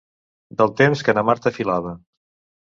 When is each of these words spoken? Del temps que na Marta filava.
Del 0.61 0.73
temps 0.79 1.03
que 1.09 1.15
na 1.17 1.25
Marta 1.29 1.53
filava. 1.59 1.93